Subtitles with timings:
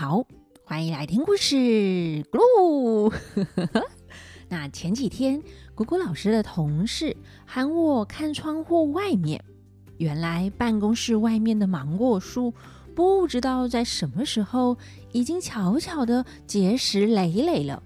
[0.00, 0.24] 好，
[0.64, 1.56] 欢迎来听故事。
[2.32, 3.14] 咕噜，
[4.48, 5.42] 那前几天，
[5.74, 9.44] 果果老师的同事喊我看窗户外面，
[9.98, 12.54] 原来办公室外面的芒果树，
[12.94, 14.78] 不知道在什么时候
[15.12, 17.82] 已经悄悄的结实累累了，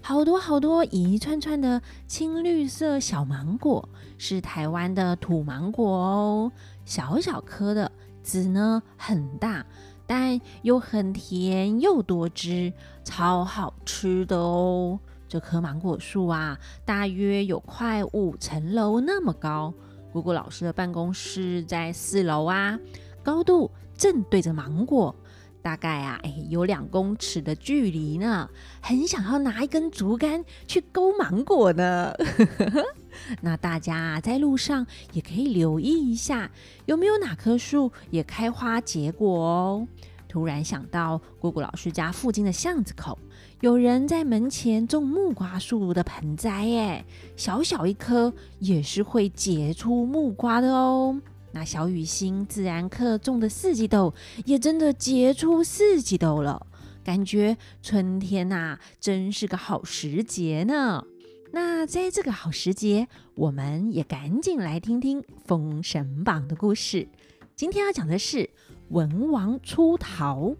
[0.00, 3.86] 好多好多一串串的青绿色小芒果，
[4.16, 6.52] 是台湾的土芒果哦，
[6.86, 9.66] 小小颗的，籽呢很大。
[10.10, 12.72] 但又很甜又多汁，
[13.04, 14.98] 超好吃的哦！
[15.28, 19.72] 这棵芒果树啊，大约有快五层楼那么高。
[20.12, 22.76] 果果老师的办公室在四楼啊，
[23.22, 25.14] 高度正对着芒果，
[25.62, 28.48] 大概啊，哎，有两公尺的距离呢。
[28.80, 32.12] 很想要拿一根竹竿去勾芒果呢。
[33.42, 36.50] 那大家在路上也可以留意一下，
[36.86, 39.86] 有没有哪棵树也开花结果哦。
[40.28, 43.18] 突然想到，果果老师家附近的巷子口，
[43.60, 47.04] 有人在门前种木瓜树的盆栽，哎，
[47.36, 51.20] 小小一棵也是会结出木瓜的哦。
[51.52, 56.66] 那小雨欣自然课种的四季豆，也真的结出四季豆了，
[57.04, 61.04] 感觉春天呐、真是个好时节呢。
[61.52, 67.08] 那在这个好时节，我们也赶紧来听听《封神榜》的故事。
[67.54, 68.50] 今天要讲的是。
[68.90, 70.56] 文王出逃。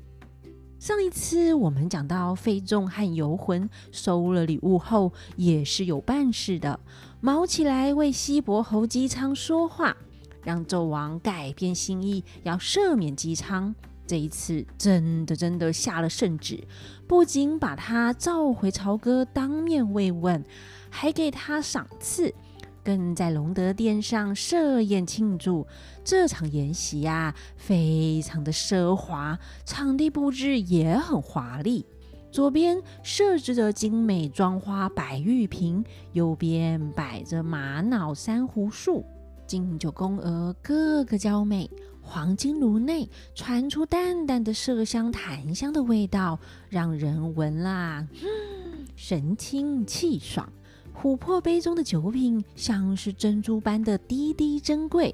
[0.78, 6.78] 上一次我们讲到，费仲和游魂收了礼物后，也是有办事的，
[7.20, 9.96] 毛起来为西伯侯姬昌说话，
[10.42, 13.74] 让纣王改变心意，要赦免姬昌。
[14.06, 16.66] 这一次真的真的下了圣旨，
[17.06, 20.44] 不仅把他召回朝歌当面慰问，
[20.90, 22.34] 还给他赏赐。
[22.82, 25.66] 更在隆德殿上设宴庆祝，
[26.02, 31.84] 这场宴席呀，非常的奢华，场地布置也很华丽。
[32.32, 39.04] 左边设置着精美装花白玉瓶，右边摆着玛瑙珊瑚树，
[39.50, 41.68] 敬酒宫娥个个娇美，
[42.00, 46.38] 黄金炉内传出淡淡的麝香檀香的味道，
[46.68, 50.48] 让人闻啦，嗯，神清气爽。
[50.94, 55.12] 琥珀杯中的酒品像是珍珠般的滴滴珍贵，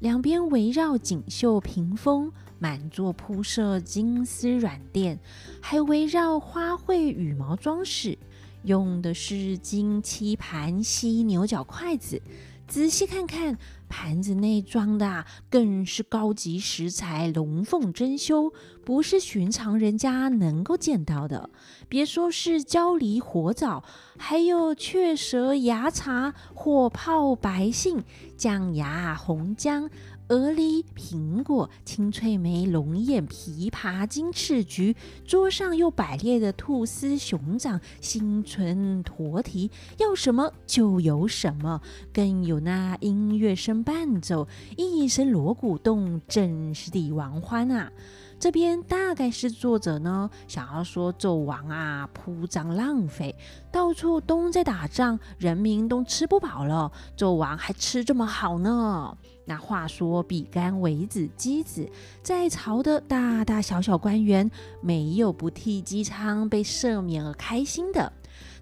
[0.00, 5.18] 两边围绕锦绣屏风，满座铺设金丝软垫，
[5.62, 8.18] 还围绕花卉羽毛装饰，
[8.64, 12.20] 用的是金漆盘犀牛角筷子。
[12.66, 13.56] 仔细看看，
[13.88, 18.52] 盘子内装的，更是高级食材，龙凤珍馐，
[18.84, 21.50] 不是寻常人家能够见到的。
[21.88, 23.82] 别说是焦梨火枣，
[24.18, 28.04] 还有雀舌芽茶、火泡白杏、
[28.36, 29.88] 酱芽红姜。
[30.28, 34.94] 鹅梨、苹果、青翠梅、龙眼、枇杷、金翅菊，
[35.24, 41.80] 桌上又摆列的兔丝、熊掌、新春驼蹄，要什么就有什么，
[42.12, 44.46] 更有那音乐声伴奏，
[44.76, 47.90] 一声锣鼓动，真是帝王欢啊！
[48.38, 53.34] 这边大概是作者呢，想要说纣王啊铺张浪费，
[53.72, 59.16] 到处都在打仗，人民都吃不饱了，纣王还吃这么好呢。
[59.44, 61.90] 那话说比干为子箕子，
[62.22, 64.48] 在朝的大大小小官员，
[64.80, 68.12] 没有不替姬昌被赦免而开心的。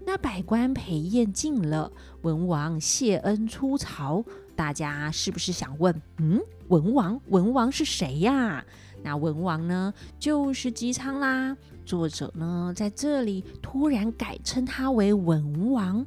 [0.05, 4.23] 那百官陪宴尽了，文王谢恩出朝，
[4.55, 6.01] 大家是不是想问？
[6.17, 6.39] 嗯，
[6.69, 8.65] 文王，文王是谁呀？
[9.03, 11.55] 那文王呢，就是姬昌啦。
[11.85, 16.05] 作者呢，在这里突然改称他为文王，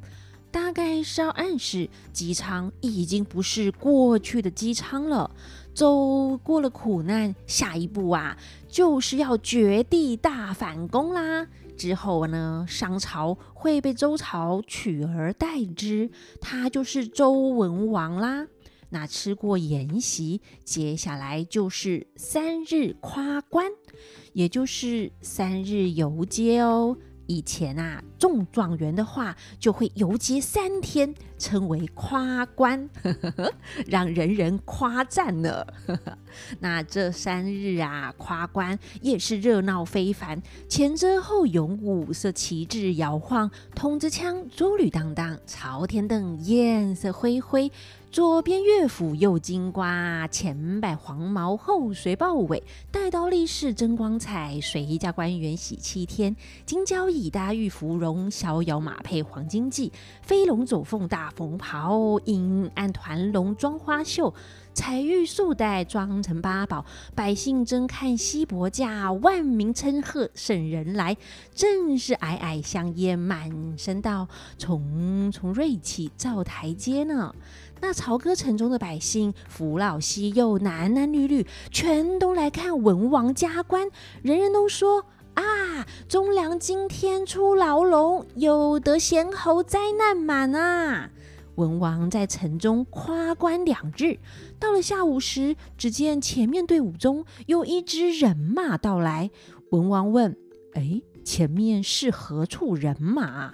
[0.51, 5.31] 大概是要暗示姬昌已经不是过去的姬昌了，
[5.73, 8.37] 走过了苦难，下一步啊，
[8.67, 11.47] 就是要绝地大反攻啦。
[11.75, 18.45] 之后呢，商朝会被周朝取而代之，他就是周文王啦。
[18.93, 23.71] 那吃过筵席，接下来就是三日夸官，
[24.33, 26.97] 也就是三日游街哦。
[27.27, 32.89] 以前啊，中状元的话就会游街三天，称为夸关，
[33.87, 35.65] 让人人夸赞呢。
[36.59, 47.71] 那这三日啊，夸官也是热闹非凡，前遮后拥，五色旗帜摇晃，筒子枪珠履当当，朝天灯焰色辉辉。
[48.11, 52.61] 左边乐府右金瓜，前摆黄毛后随豹尾，
[52.91, 56.35] 带刀立士争光彩，谁家官员喜气天，
[56.65, 59.89] 金交椅搭玉芙蓉，逍遥马配黄金髻，
[60.21, 64.33] 飞龙走凤大红袍，阴暗团龙妆花绣，
[64.73, 71.17] 彩玉素带装成八宝，百姓争看稀薄价，万民称贺圣人来，
[71.53, 74.27] 正是皑皑香烟满身道，
[74.57, 77.35] 重重瑞气照台阶呢。
[77.81, 83.89] 那朝歌城中的百姓，扶老携幼，男男女女，全都来看文王加官，
[84.21, 85.05] 人人都说。
[85.33, 85.87] 啊！
[86.09, 91.09] 忠良今天出牢笼，有得贤侯灾难满啊！
[91.61, 94.17] 文王在城中夸官两日，
[94.57, 99.29] 到了下午时，只见前面队伍中有一支人马到来。
[99.69, 100.35] 文王问
[100.73, 103.53] ：“哎，前面是何处人马？”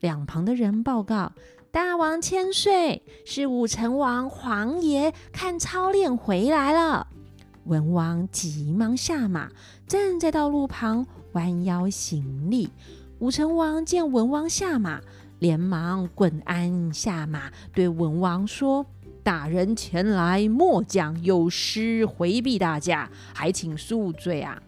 [0.00, 1.32] 两旁的人报告
[1.70, 7.06] ：“大王千岁，是武成王皇爷看操练回来了。”
[7.66, 9.50] 文王急忙下马，
[9.86, 12.70] 站在道路旁，弯腰行礼。
[13.18, 15.00] 武成王见文王下马，
[15.38, 18.84] 连忙滚鞍下马，对文王说
[19.22, 24.62] ：“大人前来，末将有失回避大驾，还请恕罪啊。”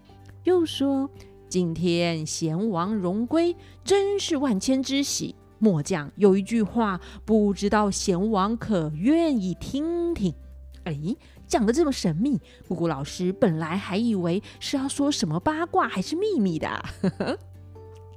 [0.44, 1.08] 又说
[1.48, 5.34] ：“今天贤王荣归，真是万千之喜。
[5.58, 10.34] 末将有一句话，不知道贤王可愿意听听？”
[10.84, 11.16] 哎。
[11.48, 12.38] 讲得这么神秘，
[12.68, 16.84] 咕咕老师本来还以为是要说什么八卦还是秘密的，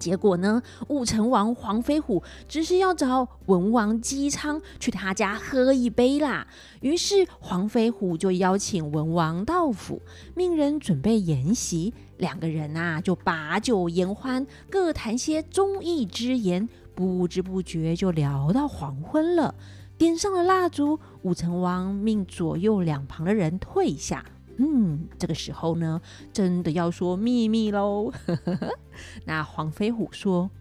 [0.02, 6.48] 结果呢，武成王黄飞虎只是要找文王姬昌去他家喝一杯啦。
[6.82, 10.02] 于是黄飞虎就邀请文王到府，
[10.36, 19.54] 命人准备筵席，两个人啊就把酒言欢，各谈些忠义之言，不知不觉就聊到黄昏了。
[20.00, 24.26] 点上了蜡烛，武成王命左右两旁的人退下。
[24.64, 26.00] 嗯，这个时候呢，
[26.32, 28.12] 真的要说秘密喽。
[29.26, 30.52] 那黄飞虎说：“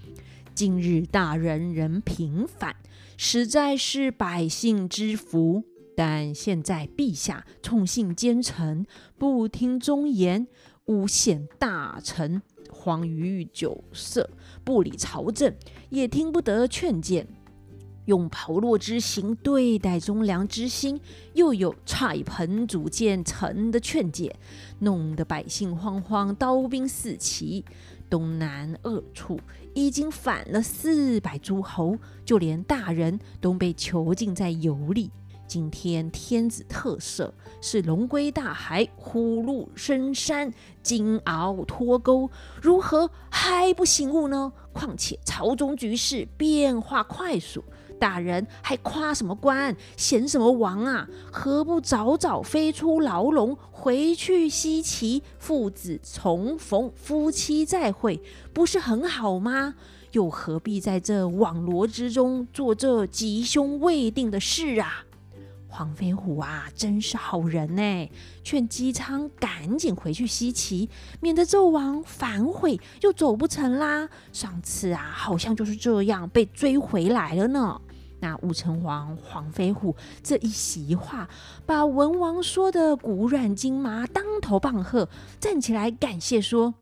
[0.56, 2.76] 今日大人人平反，
[3.18, 5.64] 实在是百姓之福。
[5.94, 8.86] 但现在陛下宠信奸臣，
[9.18, 10.46] 不听忠言，
[10.86, 14.30] 诬陷大臣，荒于酒色，
[14.64, 15.54] 不理朝政，
[15.90, 17.28] 也听不得劝谏。”
[18.10, 21.00] 用炮烙之刑对待忠良之心，
[21.34, 24.34] 又有踹盆阻谏臣的劝解，
[24.80, 27.64] 弄得百姓慌慌，刀兵四起。
[28.08, 29.38] 东南二处
[29.74, 35.08] 已经反了四百诸侯，就连大人都被囚禁在游里。
[35.46, 37.30] 今天天子特赦，
[37.60, 40.52] 是龙归大海，虎入深山，
[40.82, 42.28] 金鳌脱钩，
[42.60, 44.52] 如何还不醒悟呢？
[44.72, 47.62] 况且朝中局势变化快速。
[48.00, 51.06] 大人还夸什么官，嫌什么王啊？
[51.30, 58.20] 何不早早飞出牢笼，回去西岐，父子重逢，夫妻再会，
[58.54, 59.74] 不是很好吗？
[60.12, 65.04] 又何必在这网罗之中做这吉凶未定的事啊？
[65.68, 68.10] 黄飞虎啊，真是好人呢，
[68.42, 70.88] 劝姬昌赶紧回去西岐，
[71.20, 74.08] 免得纣王反悔又走不成啦。
[74.32, 77.80] 上次啊，好像就是这样被追回来了呢。
[78.20, 81.28] 那武成王黄飞虎这一席话，
[81.64, 85.08] 把文王说的骨软筋麻，当头棒喝，
[85.40, 86.74] 站起来感谢说：“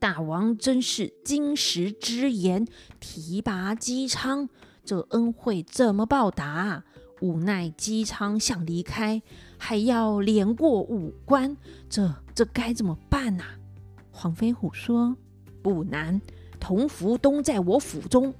[0.00, 2.66] 大王真是金石之言，
[2.98, 4.48] 提拔姬昌，
[4.84, 6.84] 这恩惠怎么报答？
[7.20, 9.20] 无奈姬昌想离开，
[9.58, 11.56] 还要连过五关，
[11.90, 13.58] 这这该怎么办呐、啊？”
[14.10, 15.16] 黄飞虎说
[15.60, 16.22] ：“不难，
[16.58, 18.32] 铜符都在我府中。”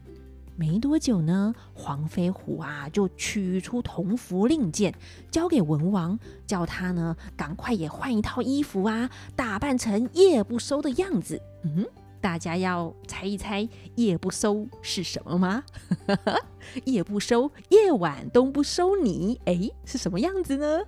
[0.59, 4.93] 没多久呢，黄飞虎啊就取出铜符令箭，
[5.31, 11.41] 交给文王，叫他呢赶快也换一套衣服啊，打扮成夜不收的样子。
[11.62, 11.87] 嗯，
[12.21, 15.62] 大家要猜一猜夜不收是什么吗？
[16.85, 20.81] 夜不收，夜晚都不收你，哎，是什么样子呢？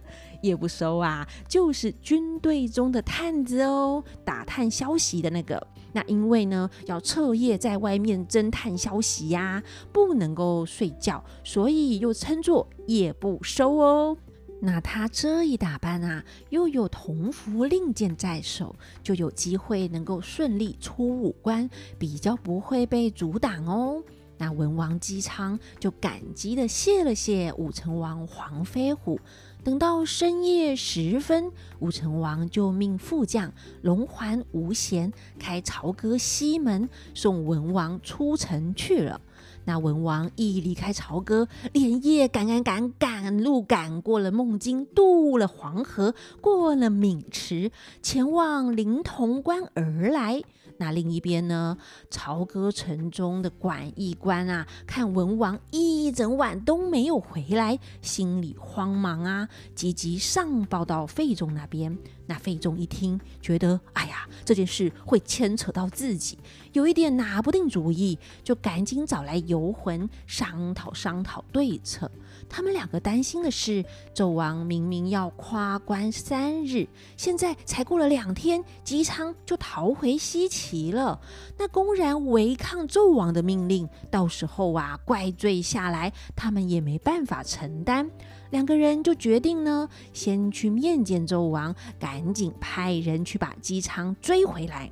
[0.42, 5.64] 夜不收啊，就是军队中的探子哦，打探消息的那个。
[5.92, 14.16] 那因为呢，要彻夜在外面侦探消息呀、不能够睡觉，所以又称作夜不收哦。
[14.62, 24.02] 那他这一打扮啊，又有铜符令箭在手，就有机会能够顺利出五关，比较不会被阻挡哦。
[24.36, 29.18] 那文王姬昌就感激地谢了谢武成王黄飞虎。
[29.62, 33.52] 等到深夜时分，武成王就命副将
[33.82, 39.20] 龙环吴贤开朝歌西门，送文王出城去了。
[39.66, 47.70] 那文王一离开朝歌，连夜赶赶赶赶路赶过了孟津，渡了黄河，过了渑池，
[48.02, 50.42] 前往临潼关而来。
[50.80, 51.76] 那另一边呢，
[52.10, 61.98] 朝歌城中的管驿官啊，看文王一整晚都没有回来，心里慌忙啊，急急上报到费仲那边。
[62.30, 66.38] 那费仲一听，觉得哎呀，这件事会牵扯到自己，
[66.72, 72.08] 有一点拿不定主意，就赶紧找来游魂商讨商讨对策。
[72.48, 73.84] 他们两个担心的是，
[74.14, 81.20] 纣王明明要夸关三日，现在才过了两天，姬昌就逃回西岐了。
[81.58, 88.08] 那公然违抗纣王的命令，到时候啊，怪罪下来，他们也没办法承担。
[88.50, 94.90] 两个人就决定呢，先去面见纣王，赶紧派人去把姬昌追回来。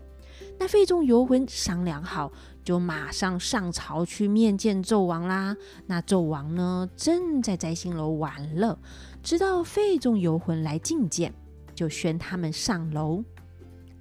[0.61, 2.33] 那费仲游魂商量好，
[2.65, 5.57] 就马上上朝去面见纣王啦。
[5.87, 8.77] 那纣王呢，正在摘星楼玩乐，
[9.23, 11.33] 知道费仲游魂来觐见，
[11.75, 13.23] 就宣他们上楼。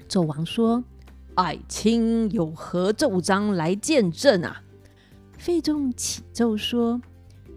[0.09, 0.83] 纣王说
[1.35, 4.63] ：“爱卿有何奏章来见朕啊？”
[5.37, 6.99] 费仲启奏说：“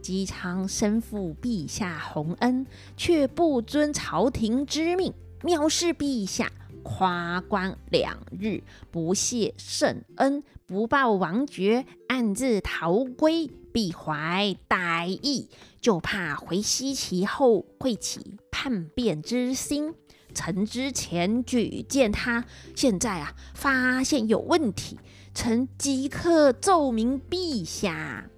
[0.00, 2.66] 姬昌身负陛下洪恩，
[2.96, 6.50] 却不遵朝廷之命，藐视陛下。”
[6.82, 19.94] 夸官两日，不谢圣恩，不报王爵，暗自逃归，必怀歹意，就怕回西岐后会起叛变之心。
[20.34, 24.98] 臣之前举荐他，现在啊发现有问题，
[25.34, 28.29] 臣即刻奏明陛下。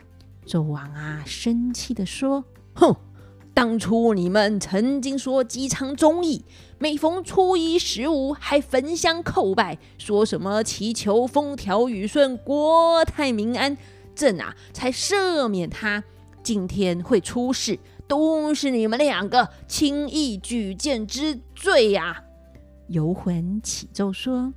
[0.53, 2.45] 纣王啊生气地说
[2.77, 2.95] ：“哼！”
[3.55, 6.45] 当初你们曾经说姬昌忠义，
[6.79, 13.77] 每逢初一十五还焚香叩拜，说什么祈求风调雨顺、国泰民安，
[14.15, 16.05] 朕啊才赦免他。
[16.43, 22.25] 今天会出事，都是你们两个轻易举荐之罪呀、啊！
[22.89, 24.53] 游魂启奏说：“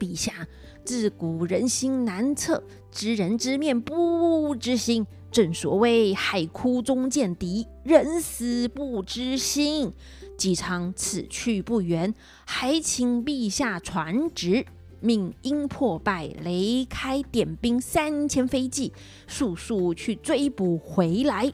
[0.00, 0.48] 陛下，
[0.84, 9.92] 自古人心难测，知人知面不知心。”正所谓海枯中见底，人死不知心。
[10.36, 12.12] 姬昌此去不远，
[12.44, 14.66] 还请陛下传旨，
[14.98, 18.92] 命鹰破败、雷开点兵三千飞骑，
[19.28, 21.52] 速速去追捕回来。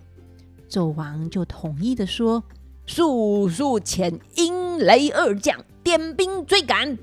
[0.71, 2.43] 纣王就同意的说
[2.89, 6.97] ：“速速遣鹰雷二将点兵追赶。”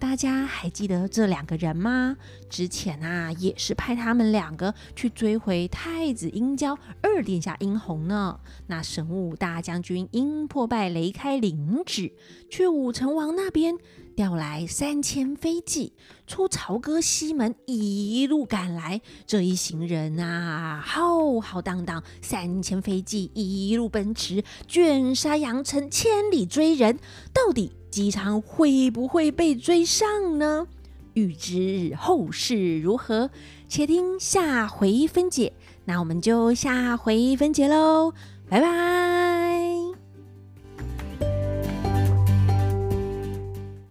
[0.00, 2.16] 大家还记得这两个人吗？
[2.48, 8.40] 之前啊，也是派他们两个去追回太子鹰交二殿下殷红呢。
[8.66, 12.12] 那神武大将军鹰破败、雷开领旨，
[12.48, 13.76] 去武成王那边
[14.16, 15.92] 调来三千飞骑，
[16.26, 19.02] 出朝歌西门，一路赶来。
[19.26, 26.98] 这一行人啊，浩浩荡荡，三千飞骑一路奔驰，卷杀扬尘，千里追人，
[27.34, 27.72] 到底。
[27.90, 30.66] 机场会不会被追上呢？
[31.14, 33.30] 预知后事如何，
[33.68, 35.52] 且听下回分解。
[35.84, 38.12] 那我们就下回分解喽，
[38.48, 39.09] 拜拜。